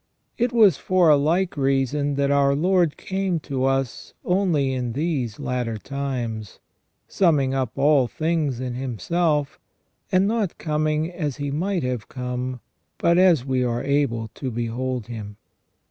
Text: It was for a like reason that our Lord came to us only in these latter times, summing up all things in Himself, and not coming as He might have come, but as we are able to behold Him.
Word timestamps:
It 0.35 0.51
was 0.51 0.77
for 0.77 1.09
a 1.09 1.15
like 1.15 1.55
reason 1.55 2.15
that 2.15 2.31
our 2.31 2.55
Lord 2.55 2.97
came 2.97 3.39
to 3.41 3.65
us 3.65 4.15
only 4.25 4.73
in 4.73 4.93
these 4.93 5.39
latter 5.39 5.77
times, 5.77 6.57
summing 7.07 7.53
up 7.53 7.77
all 7.77 8.07
things 8.07 8.59
in 8.59 8.73
Himself, 8.73 9.59
and 10.11 10.27
not 10.27 10.57
coming 10.57 11.11
as 11.11 11.37
He 11.37 11.51
might 11.51 11.83
have 11.83 12.09
come, 12.09 12.61
but 12.97 13.19
as 13.19 13.45
we 13.45 13.63
are 13.63 13.83
able 13.83 14.29
to 14.29 14.49
behold 14.49 15.05
Him. 15.05 15.37